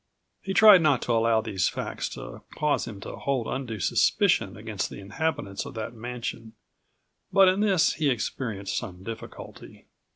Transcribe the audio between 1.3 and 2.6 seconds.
these facts to